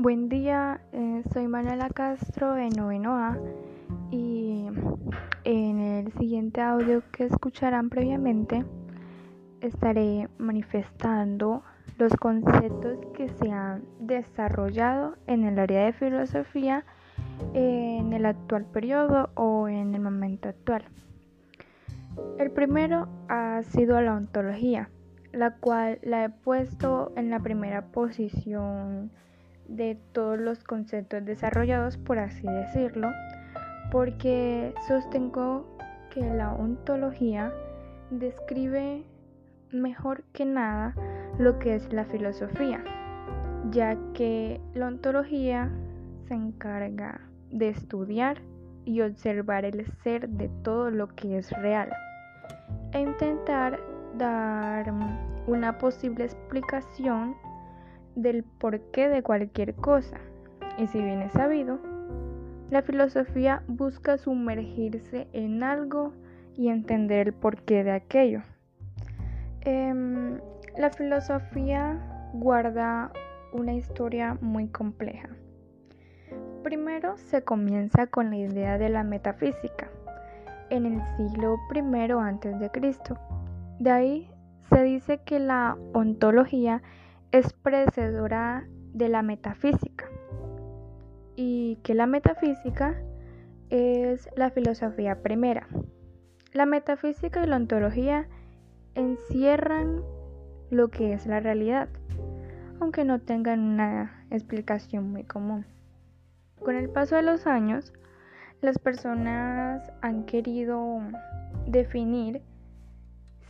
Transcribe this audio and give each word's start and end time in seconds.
Buen 0.00 0.28
día, 0.28 0.80
eh, 0.92 1.24
soy 1.32 1.48
Manuela 1.48 1.90
Castro 1.90 2.54
de 2.54 2.70
Noveno 2.70 3.16
A 3.16 3.36
y 4.12 4.68
en 5.42 5.80
el 5.80 6.12
siguiente 6.12 6.60
audio 6.60 7.02
que 7.10 7.24
escucharán 7.24 7.90
previamente 7.90 8.64
estaré 9.60 10.28
manifestando 10.38 11.64
los 11.98 12.14
conceptos 12.14 13.00
que 13.12 13.28
se 13.28 13.50
han 13.50 13.82
desarrollado 13.98 15.16
en 15.26 15.42
el 15.42 15.58
área 15.58 15.86
de 15.86 15.92
filosofía 15.92 16.84
en 17.52 18.12
el 18.12 18.24
actual 18.24 18.66
periodo 18.66 19.30
o 19.34 19.66
en 19.66 19.96
el 19.96 20.00
momento 20.00 20.48
actual. 20.48 20.84
El 22.38 22.52
primero 22.52 23.08
ha 23.28 23.64
sido 23.64 24.00
la 24.00 24.14
ontología, 24.14 24.90
la 25.32 25.56
cual 25.56 25.98
la 26.04 26.22
he 26.22 26.30
puesto 26.30 27.12
en 27.16 27.30
la 27.30 27.40
primera 27.40 27.86
posición 27.86 29.10
de 29.68 29.98
todos 30.12 30.38
los 30.38 30.64
conceptos 30.64 31.24
desarrollados, 31.24 31.96
por 31.96 32.18
así 32.18 32.46
decirlo, 32.46 33.10
porque 33.92 34.74
sostengo 34.86 35.78
que 36.10 36.22
la 36.22 36.52
ontología 36.54 37.52
describe 38.10 39.04
mejor 39.70 40.24
que 40.32 40.44
nada 40.44 40.94
lo 41.38 41.58
que 41.58 41.74
es 41.74 41.92
la 41.92 42.04
filosofía, 42.04 42.82
ya 43.70 43.96
que 44.14 44.60
la 44.74 44.88
ontología 44.88 45.70
se 46.26 46.34
encarga 46.34 47.20
de 47.50 47.68
estudiar 47.68 48.40
y 48.84 49.02
observar 49.02 49.64
el 49.64 49.86
ser 50.02 50.28
de 50.28 50.48
todo 50.62 50.90
lo 50.90 51.08
que 51.08 51.38
es 51.38 51.50
real 51.52 51.90
e 52.92 53.00
intentar 53.00 53.78
dar 54.16 54.92
una 55.46 55.76
posible 55.78 56.24
explicación 56.24 57.36
del 58.22 58.42
porqué 58.42 59.08
de 59.08 59.22
cualquier 59.22 59.74
cosa. 59.74 60.18
Y 60.76 60.86
si 60.88 61.00
bien 61.00 61.22
es 61.22 61.32
sabido, 61.32 61.78
la 62.70 62.82
filosofía 62.82 63.62
busca 63.66 64.18
sumergirse 64.18 65.28
en 65.32 65.62
algo 65.62 66.12
y 66.56 66.68
entender 66.68 67.28
el 67.28 67.32
porqué 67.32 67.84
de 67.84 67.92
aquello. 67.92 68.42
Em, 69.62 70.38
la 70.76 70.90
filosofía 70.90 71.98
guarda 72.34 73.12
una 73.52 73.74
historia 73.74 74.36
muy 74.40 74.68
compleja. 74.68 75.28
Primero 76.62 77.16
se 77.16 77.42
comienza 77.42 78.08
con 78.08 78.30
la 78.30 78.36
idea 78.36 78.78
de 78.78 78.88
la 78.88 79.04
metafísica 79.04 79.88
en 80.70 80.86
el 80.86 81.02
siglo 81.16 81.56
I 81.74 82.68
Cristo. 82.70 83.18
De 83.78 83.90
ahí 83.90 84.30
se 84.68 84.82
dice 84.82 85.18
que 85.24 85.38
la 85.38 85.78
ontología 85.94 86.82
es 87.32 87.52
precedora 87.52 88.66
de 88.92 89.08
la 89.08 89.22
metafísica 89.22 90.06
y 91.36 91.76
que 91.82 91.94
la 91.94 92.06
metafísica 92.06 92.96
es 93.70 94.28
la 94.34 94.50
filosofía 94.50 95.22
primera. 95.22 95.68
La 96.52 96.66
metafísica 96.66 97.44
y 97.44 97.46
la 97.46 97.56
ontología 97.56 98.26
encierran 98.94 100.02
lo 100.70 100.88
que 100.88 101.12
es 101.12 101.26
la 101.26 101.40
realidad, 101.40 101.88
aunque 102.80 103.04
no 103.04 103.20
tengan 103.20 103.60
una 103.60 104.26
explicación 104.30 105.12
muy 105.12 105.24
común. 105.24 105.66
Con 106.58 106.76
el 106.76 106.88
paso 106.88 107.16
de 107.16 107.22
los 107.22 107.46
años, 107.46 107.92
las 108.60 108.78
personas 108.78 109.92
han 110.00 110.24
querido 110.24 110.98
definir 111.66 112.42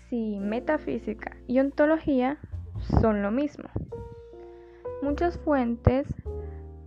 si 0.08 0.38
metafísica 0.40 1.36
y 1.46 1.60
ontología 1.60 2.38
son 3.00 3.22
lo 3.22 3.30
mismo. 3.30 3.68
Muchas 5.02 5.38
fuentes 5.38 6.06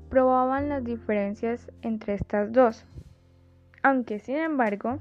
probaban 0.09 0.69
las 0.69 0.83
diferencias 0.83 1.71
entre 1.81 2.15
estas 2.15 2.51
dos, 2.51 2.85
aunque 3.83 4.19
sin 4.19 4.37
embargo, 4.37 4.99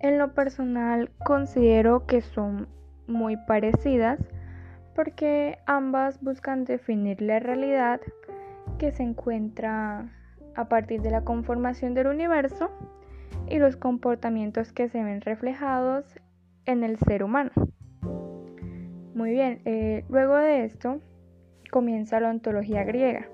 en 0.00 0.18
lo 0.18 0.34
personal 0.34 1.10
considero 1.24 2.06
que 2.06 2.20
son 2.20 2.68
muy 3.06 3.36
parecidas 3.36 4.18
porque 4.94 5.58
ambas 5.66 6.20
buscan 6.20 6.64
definir 6.64 7.20
la 7.22 7.38
realidad 7.40 8.00
que 8.78 8.92
se 8.92 9.02
encuentra 9.02 10.10
a 10.54 10.68
partir 10.68 11.02
de 11.02 11.10
la 11.10 11.24
conformación 11.24 11.94
del 11.94 12.08
universo 12.08 12.70
y 13.48 13.58
los 13.58 13.76
comportamientos 13.76 14.72
que 14.72 14.88
se 14.88 15.02
ven 15.02 15.20
reflejados 15.20 16.04
en 16.66 16.84
el 16.84 16.98
ser 16.98 17.24
humano. 17.24 17.50
Muy 19.14 19.30
bien, 19.30 19.60
eh, 19.64 20.04
luego 20.08 20.36
de 20.36 20.64
esto 20.64 21.00
comienza 21.70 22.18
la 22.18 22.30
ontología 22.30 22.82
griega, 22.82 23.28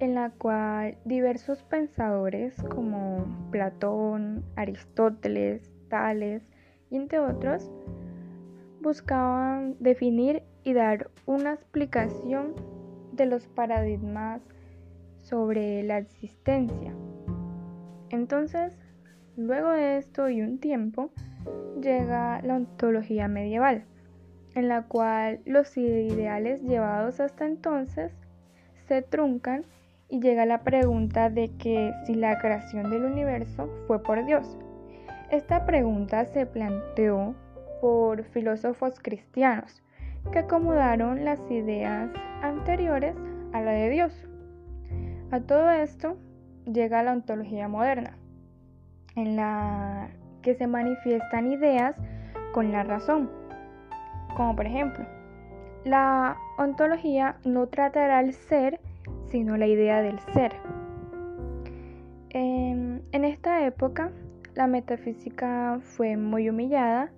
en 0.00 0.14
la 0.14 0.28
cual 0.28 0.98
diversos 1.06 1.62
pensadores 1.62 2.54
como 2.64 3.24
Platón, 3.50 4.44
Aristóteles, 4.54 5.72
Tales 5.88 6.42
entre 6.90 7.20
otros 7.20 7.70
buscaban 8.82 9.76
definir 9.80 10.42
y 10.62 10.74
dar 10.74 11.10
una 11.24 11.54
explicación 11.54 12.52
de 13.12 13.24
los 13.24 13.46
paradigmas 13.46 14.42
sobre 15.16 15.82
la 15.84 15.96
existencia. 15.96 16.92
Entonces, 18.10 18.76
luego 19.38 19.70
de 19.70 19.96
esto 19.96 20.28
y 20.28 20.42
un 20.42 20.58
tiempo, 20.58 21.10
llega 21.80 22.42
la 22.42 22.56
ontología 22.56 23.26
medieval 23.26 23.86
en 24.58 24.68
la 24.68 24.82
cual 24.82 25.38
los 25.46 25.76
ideales 25.76 26.60
llevados 26.62 27.20
hasta 27.20 27.46
entonces 27.46 28.12
se 28.88 29.02
truncan 29.02 29.64
y 30.08 30.20
llega 30.20 30.46
la 30.46 30.62
pregunta 30.62 31.30
de 31.30 31.52
que 31.58 31.92
si 32.04 32.16
la 32.16 32.40
creación 32.40 32.90
del 32.90 33.04
universo 33.04 33.70
fue 33.86 34.02
por 34.02 34.24
Dios. 34.26 34.58
Esta 35.30 35.64
pregunta 35.64 36.24
se 36.24 36.44
planteó 36.44 37.36
por 37.80 38.24
filósofos 38.24 38.98
cristianos 39.00 39.80
que 40.32 40.40
acomodaron 40.40 41.24
las 41.24 41.38
ideas 41.48 42.10
anteriores 42.42 43.14
a 43.52 43.60
la 43.60 43.70
de 43.70 43.90
Dios. 43.90 44.28
A 45.30 45.38
todo 45.38 45.70
esto 45.70 46.16
llega 46.64 47.04
la 47.04 47.12
ontología 47.12 47.68
moderna, 47.68 48.18
en 49.14 49.36
la 49.36 50.08
que 50.42 50.54
se 50.56 50.66
manifiestan 50.66 51.52
ideas 51.52 51.94
con 52.52 52.72
la 52.72 52.82
razón, 52.82 53.37
como 54.36 54.54
por 54.56 54.66
ejemplo, 54.66 55.04
la 55.84 56.36
ontología 56.58 57.36
no 57.44 57.66
tratará 57.68 58.20
el 58.20 58.34
ser, 58.34 58.80
sino 59.30 59.56
la 59.56 59.66
idea 59.66 60.02
del 60.02 60.18
ser. 60.32 60.52
En, 62.30 63.02
en 63.12 63.24
esta 63.24 63.64
época, 63.64 64.10
la 64.54 64.66
metafísica 64.66 65.78
fue 65.80 66.16
muy 66.16 66.48
humillada, 66.48 67.10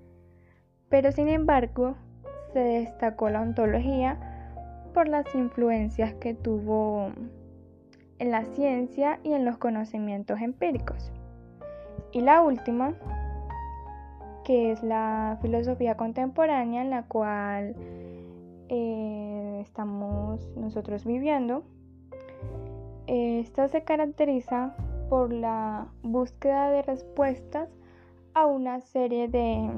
pero 0.88 1.12
sin 1.12 1.28
embargo, 1.28 1.96
se 2.52 2.60
destacó 2.60 3.30
la 3.30 3.40
ontología 3.40 4.18
por 4.92 5.08
las 5.08 5.34
influencias 5.34 6.14
que 6.14 6.34
tuvo 6.34 7.12
en 8.18 8.30
la 8.30 8.44
ciencia 8.44 9.18
y 9.22 9.32
en 9.32 9.44
los 9.44 9.56
conocimientos 9.56 10.40
empíricos. 10.40 11.10
Y 12.12 12.20
la 12.20 12.42
última 12.42 12.94
que 14.44 14.72
es 14.72 14.82
la 14.82 15.38
filosofía 15.42 15.96
contemporánea 15.96 16.82
en 16.82 16.90
la 16.90 17.04
cual 17.04 17.74
eh, 18.68 19.58
estamos 19.60 20.48
nosotros 20.56 21.04
viviendo. 21.04 21.64
Esta 23.06 23.68
se 23.68 23.82
caracteriza 23.82 24.74
por 25.08 25.32
la 25.32 25.88
búsqueda 26.02 26.70
de 26.70 26.82
respuestas 26.82 27.68
a 28.34 28.46
una 28.46 28.80
serie 28.80 29.26
de 29.28 29.68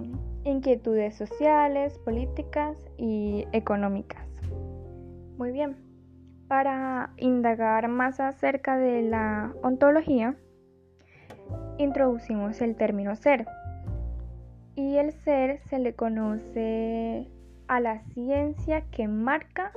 inquietudes 0.45 1.15
sociales, 1.17 1.99
políticas 1.99 2.77
y 2.99 3.47
económicas. 3.53 4.29
Muy 5.39 5.53
bien, 5.53 5.77
para 6.49 7.15
indagar 7.17 7.89
más 7.89 8.21
acerca 8.21 8.77
de 8.77 9.03
la 9.03 9.55
ontología, 9.63 10.37
introducimos 11.79 12.61
el 12.61 12.77
término 12.77 13.17
ser 13.17 13.47
y 14.75 14.97
el 14.97 15.13
ser 15.13 15.61
se 15.69 15.79
le 15.79 15.95
conoce 15.95 17.29
a 17.69 17.81
la 17.81 18.01
ciencia 18.15 18.83
que 18.91 19.09
marca 19.09 19.73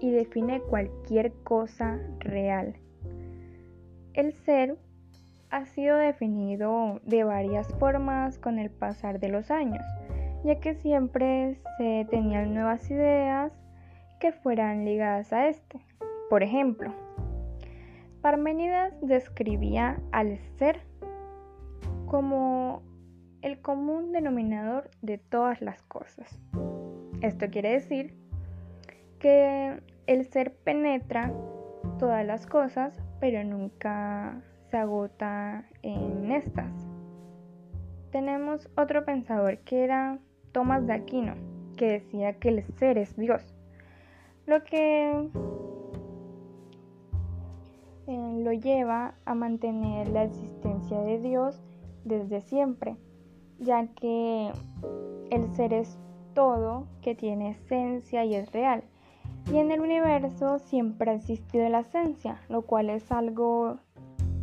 y 0.00 0.10
define 0.10 0.60
cualquier 0.60 1.32
cosa 1.44 1.98
real. 2.20 2.76
El 4.14 4.32
ser 4.32 4.76
ha 5.50 5.64
sido 5.66 5.96
definido 5.96 7.00
de 7.04 7.24
varias 7.24 7.68
formas 7.78 8.38
con 8.38 8.58
el 8.58 8.70
pasar 8.70 9.20
de 9.20 9.28
los 9.28 9.50
años, 9.50 9.84
ya 10.44 10.58
que 10.60 10.74
siempre 10.74 11.58
se 11.78 12.06
tenían 12.10 12.54
nuevas 12.54 12.90
ideas 12.90 13.52
que 14.20 14.32
fueran 14.32 14.84
ligadas 14.84 15.32
a 15.32 15.48
este. 15.48 15.80
Por 16.30 16.42
ejemplo, 16.42 16.92
Parménides 18.22 18.94
describía 19.02 20.00
al 20.10 20.38
ser 20.58 20.80
como 22.06 22.82
el 23.46 23.60
común 23.60 24.10
denominador 24.10 24.90
de 25.02 25.18
todas 25.18 25.62
las 25.62 25.80
cosas. 25.84 26.40
Esto 27.20 27.48
quiere 27.48 27.70
decir 27.70 28.12
que 29.20 29.80
el 30.08 30.26
ser 30.26 30.52
penetra 30.52 31.32
todas 32.00 32.26
las 32.26 32.44
cosas, 32.44 33.00
pero 33.20 33.44
nunca 33.44 34.42
se 34.68 34.76
agota 34.76 35.64
en 35.82 36.32
estas. 36.32 36.72
Tenemos 38.10 38.68
otro 38.76 39.04
pensador 39.04 39.58
que 39.58 39.84
era 39.84 40.18
Tomás 40.50 40.84
de 40.88 40.94
Aquino, 40.94 41.34
que 41.76 41.86
decía 41.86 42.32
que 42.40 42.48
el 42.48 42.64
ser 42.78 42.98
es 42.98 43.16
Dios, 43.16 43.54
lo 44.46 44.64
que 44.64 45.30
eh, 48.08 48.40
lo 48.42 48.52
lleva 48.52 49.14
a 49.24 49.34
mantener 49.36 50.08
la 50.08 50.24
existencia 50.24 50.98
de 51.00 51.20
Dios 51.20 51.62
desde 52.04 52.40
siempre, 52.40 52.96
ya 53.58 53.86
que 53.88 54.50
el 55.30 55.54
ser 55.54 55.72
es 55.72 55.98
todo 56.34 56.86
que 57.00 57.14
tiene 57.14 57.50
esencia 57.50 58.24
y 58.24 58.34
es 58.34 58.50
real. 58.52 58.84
Y 59.50 59.58
en 59.58 59.70
el 59.70 59.80
universo 59.80 60.58
siempre 60.58 61.10
ha 61.10 61.14
existido 61.14 61.68
la 61.68 61.80
esencia, 61.80 62.40
lo 62.48 62.62
cual 62.62 62.90
es 62.90 63.10
algo 63.12 63.78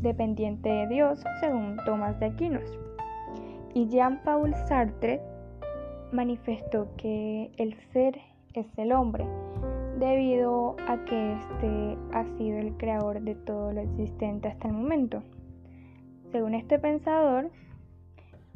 dependiente 0.02 0.70
de 0.70 0.88
Dios, 0.88 1.24
según 1.40 1.78
Tomás 1.86 2.20
de 2.20 2.28
Aquinos. 2.28 2.80
Y 3.74 3.88
Jean-Paul 3.88 4.54
Sartre 4.68 5.22
manifestó 6.12 6.88
que 6.96 7.52
el 7.58 7.76
ser 7.92 8.20
es 8.54 8.68
el 8.78 8.92
hombre, 8.92 9.26
debido 10.00 10.76
a 10.88 11.04
que 11.06 11.34
éste 11.34 11.98
ha 12.14 12.24
sido 12.38 12.60
el 12.60 12.78
creador 12.78 13.22
de 13.22 13.36
todo 13.36 13.74
lo 13.74 13.82
existente 13.82 14.48
hasta 14.48 14.68
el 14.68 14.74
momento. 14.74 15.24
Según 16.32 16.54
este 16.54 16.80
pensador, 16.80 17.52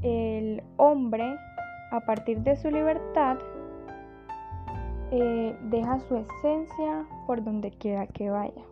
el 0.02 0.64
hombre, 0.78 1.38
a 1.92 2.00
partir 2.02 2.40
de 2.40 2.56
su 2.56 2.70
libertad, 2.70 3.38
eh, 5.12 5.56
deja 5.70 6.00
su 6.00 6.18
esencia 6.18 7.06
por 7.26 7.44
donde 7.44 7.72
quiera 7.72 8.08
que 8.08 8.30
vaya. 8.30 8.64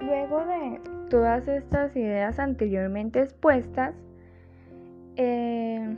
Luego 0.00 0.44
de 0.44 0.80
todas 1.10 1.46
estas 1.46 1.94
ideas 1.94 2.38
anteriormente 2.38 3.20
expuestas, 3.20 3.94
eh, 5.16 5.96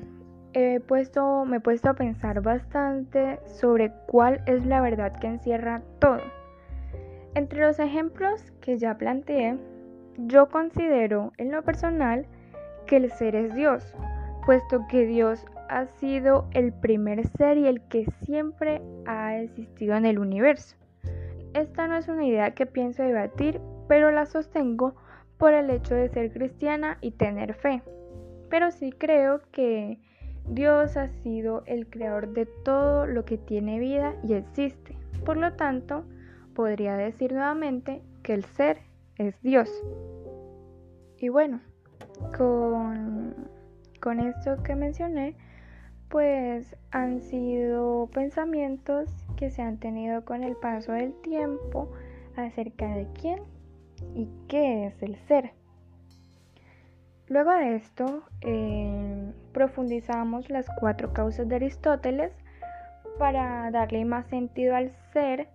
he 0.52 0.80
puesto, 0.80 1.44
me 1.44 1.56
he 1.56 1.60
puesto 1.60 1.88
a 1.88 1.94
pensar 1.94 2.42
bastante 2.42 3.40
sobre 3.46 3.92
cuál 4.06 4.42
es 4.46 4.66
la 4.66 4.80
verdad 4.80 5.18
que 5.18 5.26
encierra 5.26 5.82
todo. 5.98 6.20
Entre 7.34 7.60
los 7.60 7.78
ejemplos 7.78 8.52
que 8.60 8.78
ya 8.78 8.96
planteé, 8.96 9.56
yo 10.18 10.48
considero 10.48 11.32
en 11.38 11.50
lo 11.50 11.62
personal 11.62 12.26
que 12.86 12.96
el 12.96 13.10
ser 13.10 13.34
es 13.34 13.54
Dios, 13.54 13.94
puesto 14.46 14.86
que 14.88 15.06
Dios 15.06 15.44
ha 15.68 15.86
sido 15.86 16.46
el 16.52 16.72
primer 16.72 17.26
ser 17.26 17.58
y 17.58 17.66
el 17.66 17.80
que 17.82 18.06
siempre 18.24 18.82
ha 19.06 19.38
existido 19.38 19.96
en 19.96 20.06
el 20.06 20.18
universo. 20.18 20.76
Esta 21.54 21.86
no 21.86 21.96
es 21.96 22.08
una 22.08 22.26
idea 22.26 22.52
que 22.52 22.66
pienso 22.66 23.02
debatir, 23.02 23.60
pero 23.88 24.10
la 24.10 24.26
sostengo 24.26 24.94
por 25.38 25.52
el 25.52 25.70
hecho 25.70 25.94
de 25.94 26.08
ser 26.08 26.32
cristiana 26.32 26.98
y 27.00 27.12
tener 27.12 27.54
fe. 27.54 27.82
Pero 28.50 28.70
sí 28.70 28.92
creo 28.92 29.40
que 29.52 29.98
Dios 30.48 30.96
ha 30.96 31.08
sido 31.08 31.62
el 31.66 31.88
creador 31.88 32.28
de 32.28 32.46
todo 32.46 33.06
lo 33.06 33.24
que 33.24 33.38
tiene 33.38 33.78
vida 33.78 34.14
y 34.22 34.34
existe. 34.34 34.96
Por 35.24 35.36
lo 35.36 35.54
tanto, 35.54 36.04
podría 36.54 36.96
decir 36.96 37.32
nuevamente 37.32 38.02
que 38.22 38.34
el 38.34 38.44
ser 38.44 38.78
es 39.16 39.40
Dios. 39.42 39.70
Y 41.18 41.28
bueno, 41.28 41.60
con, 42.36 44.20
esto 44.20 44.62
que 44.62 44.74
mencioné, 44.74 45.36
pues 46.08 46.76
han 46.90 47.20
sido 47.20 48.08
pensamientos 48.12 49.08
que 49.36 49.50
se 49.50 49.62
han 49.62 49.78
tenido 49.78 50.24
con 50.24 50.44
el 50.44 50.56
paso 50.56 50.92
del 50.92 51.14
tiempo 51.22 51.90
acerca 52.36 52.86
de 52.94 53.08
quién 53.20 53.40
y 54.14 54.28
qué 54.48 54.86
es 54.86 55.02
el 55.02 55.16
ser. 55.26 55.52
Luego 57.28 57.52
de 57.52 57.76
esto, 57.76 58.22
eh, 58.42 59.32
profundizamos 59.52 60.50
las 60.50 60.66
cuatro 60.78 61.12
causas 61.12 61.48
de 61.48 61.56
Aristóteles 61.56 62.32
para 63.18 63.70
darle 63.70 64.04
más 64.04 64.26
sentido 64.26 64.76
al 64.76 64.92
ser 65.12 65.48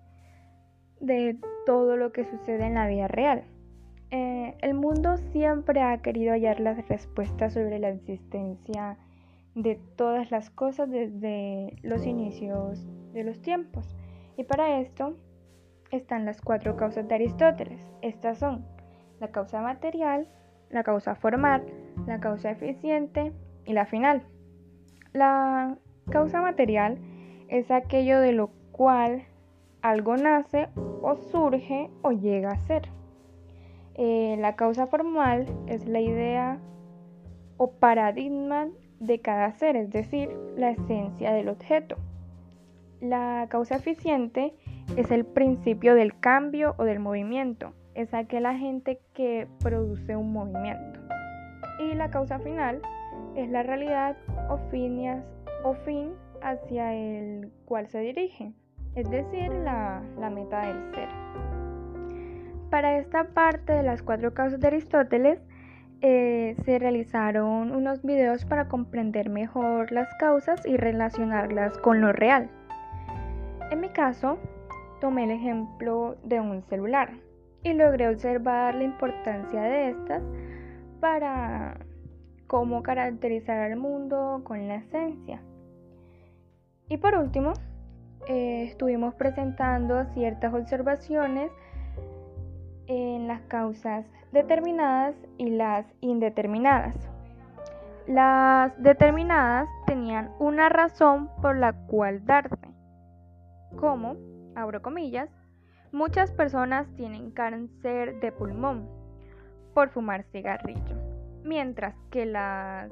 de 1.00 1.38
todo 1.65 1.95
lo 1.95 2.11
que 2.11 2.25
sucede 2.25 2.65
en 2.65 2.73
la 2.73 2.88
vida 2.88 3.07
real. 3.07 3.44
Eh, 4.11 4.56
el 4.61 4.73
mundo 4.73 5.17
siempre 5.17 5.81
ha 5.81 6.01
querido 6.01 6.31
hallar 6.33 6.59
las 6.59 6.88
respuestas 6.88 7.53
sobre 7.53 7.79
la 7.79 7.89
existencia 7.89 8.97
de 9.56 9.79
todas 9.95 10.31
las 10.31 10.50
cosas 10.50 10.89
desde 10.89 11.75
los 11.83 12.06
inicios 12.06 12.88
de 13.13 13.23
los 13.23 13.41
tiempos. 13.41 13.95
Y 14.38 14.44
para 14.45 14.79
esto 14.79 15.15
están 15.91 16.25
las 16.25 16.41
cuatro 16.41 16.75
causas 16.75 17.07
de 17.07 17.15
Aristóteles. 17.15 17.81
Estas 18.01 18.39
son 18.39 18.65
la 19.19 19.29
causa 19.29 19.61
material, 19.61 20.27
la 20.69 20.83
causa 20.83 21.15
formal, 21.15 21.63
la 22.07 22.19
causa 22.19 22.51
eficiente 22.51 23.33
y 23.65 23.73
la 23.73 23.85
final. 23.85 24.23
La 25.13 25.77
causa 26.09 26.41
material 26.41 26.97
es 27.47 27.69
aquello 27.69 28.19
de 28.19 28.31
lo 28.31 28.51
cual 28.71 29.23
algo 29.81 30.15
nace 30.17 30.69
o 31.01 31.15
surge 31.15 31.89
o 32.01 32.11
llega 32.11 32.51
a 32.51 32.59
ser. 32.59 32.99
Eh, 34.01 34.38
la 34.40 34.56
causa 34.56 34.88
formal 34.88 35.46
es 35.68 35.86
la 35.86 36.00
idea 36.00 36.57
o 37.57 37.72
paradigma 37.72 38.69
de 39.01 39.19
cada 39.19 39.51
ser, 39.51 39.75
es 39.75 39.90
decir, 39.90 40.30
la 40.56 40.69
esencia 40.69 41.34
del 41.34 41.50
objeto. 41.50 41.98
La 43.01 43.48
causa 43.50 43.75
eficiente 43.75 44.54
es 44.96 45.12
el 45.12 45.25
principio 45.25 45.96
del 45.96 46.18
cambio 46.18 46.75
o 46.78 46.86
del 46.86 47.00
movimiento, 47.00 47.74
es 47.94 48.13
aquel 48.13 48.46
agente 48.46 49.01
que 49.13 49.50
produce 49.60 50.16
un 50.16 50.31
movimiento. 50.31 51.02
Y 51.80 51.94
la 51.94 52.10
causa 52.10 52.40
final 52.40 52.81
es 53.36 53.50
la 53.50 53.63
realidad 53.63 54.16
o, 54.50 54.54
o 54.54 55.74
fin 55.74 56.13
hacia 56.42 56.94
el 56.94 57.52
cual 57.66 57.90
se 57.90 58.00
dirige, 58.00 58.54
es 58.95 59.10
decir, 59.10 59.52
la, 59.52 60.02
la 60.18 60.30
meta 60.30 60.68
del 60.68 60.95
ser. 60.95 61.49
Para 62.69 62.98
esta 63.00 63.24
parte 63.25 63.74
de 63.74 63.83
las 63.83 64.04
cuatro 64.04 64.33
causas 64.33 64.60
de 64.60 64.68
Aristóteles, 64.68 65.39
eh, 66.01 66.56
se 66.63 66.77
realizaron 66.77 67.71
unos 67.71 68.04
videos 68.04 68.45
para 68.45 68.68
comprender 68.68 69.30
mejor 69.30 69.92
las 69.92 70.07
causas 70.19 70.66
y 70.66 70.77
relacionarlas 70.77 71.77
con 71.80 72.00
lo 72.00 72.13
real. 72.13 72.49
En 73.71 73.81
mi 73.81 73.90
caso, 73.90 74.38
tomé 75.02 75.23
el 75.23 75.31
ejemplo 75.31 76.16
de 76.23 76.40
un 76.40 76.61
celular 76.64 77.09
y 77.64 77.73
logré 77.73 78.07
observar 78.07 78.76
la 78.76 78.83
importancia 78.83 79.61
de 79.61 79.90
estas 79.90 80.23
para 80.99 81.78
cómo 82.47 82.83
caracterizar 82.83 83.59
al 83.59 83.78
mundo 83.78 84.42
con 84.44 84.68
la 84.68 84.76
esencia. 84.76 85.42
Y 86.88 86.97
por 86.97 87.16
último, 87.16 87.54
eh, 88.28 88.66
estuvimos 88.66 89.16
presentando 89.16 90.06
ciertas 90.14 90.54
observaciones 90.54 91.52
en 92.90 93.28
las 93.28 93.42
causas 93.44 94.06
determinadas 94.31 95.16
y 95.38 95.52
las 95.52 95.86
indeterminadas. 96.02 96.96
Las 98.08 98.74
determinadas 98.81 99.69
tenían 99.86 100.31
una 100.40 100.68
razón 100.69 101.30
por 101.42 101.56
la 101.56 101.74
cual 101.86 102.26
darse, 102.26 102.58
como, 103.78 104.16
abro 104.56 104.81
comillas, 104.81 105.30
muchas 105.92 106.31
personas 106.31 106.88
tienen 106.96 107.30
cáncer 107.31 108.19
de 108.19 108.31
pulmón 108.31 108.90
por 109.76 109.90
fumar 109.90 110.24
cigarrillo, 110.31 110.96
mientras 111.44 111.96
que 112.10 112.26
la 112.26 112.90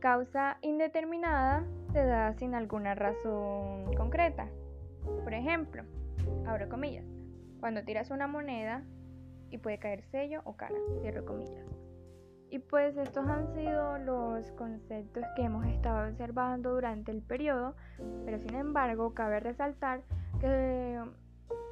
causa 0.00 0.58
indeterminada 0.62 1.62
se 1.92 2.04
da 2.04 2.34
sin 2.34 2.56
alguna 2.56 2.96
razón 2.96 3.94
concreta. 3.96 4.48
Por 5.22 5.32
ejemplo, 5.32 5.84
abro 6.46 6.68
comillas, 6.68 7.04
cuando 7.60 7.84
tiras 7.84 8.10
una 8.10 8.26
moneda 8.26 8.82
y 9.50 9.58
puede 9.58 9.78
caer 9.78 10.02
sello 10.10 10.40
o 10.44 10.56
cara, 10.56 10.74
cierro 11.00 11.24
comillas. 11.24 11.66
Y 12.50 12.58
pues 12.58 12.96
estos 12.96 13.26
han 13.28 13.54
sido 13.54 13.98
los 13.98 14.50
conceptos 14.52 15.24
que 15.36 15.42
hemos 15.42 15.64
estado 15.66 16.08
observando 16.08 16.70
durante 16.72 17.12
el 17.12 17.22
periodo, 17.22 17.76
pero 18.24 18.38
sin 18.38 18.54
embargo 18.56 19.14
cabe 19.14 19.38
resaltar 19.38 20.02
que 20.40 21.00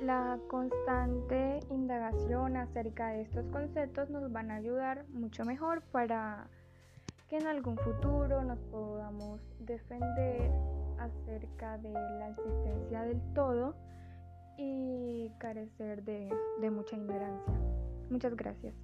la 0.00 0.38
constante 0.49 1.61
indagación 1.71 2.57
acerca 2.57 3.09
de 3.09 3.23
estos 3.23 3.47
conceptos 3.49 4.09
nos 4.11 4.30
van 4.30 4.52
a 4.52 4.57
ayudar 4.57 5.04
mucho 5.09 5.45
mejor 5.45 5.83
para 5.83 6.47
que 7.28 7.38
en 7.38 7.47
algún 7.49 7.76
futuro 7.78 8.42
nos 8.45 8.59
podamos 8.71 9.40
defender 9.59 10.50
acerca 10.99 11.78
de 11.78 11.92
la 11.92 12.28
existencia 12.30 13.02
del 13.02 13.21
todo 13.35 13.75
y 14.59 15.31
carecer 15.38 16.05
de, 16.05 16.29
de 16.61 16.71
mucha 16.71 16.97
ignorancia. 16.97 17.55
Muchas 18.11 18.37
gracias. 18.37 18.75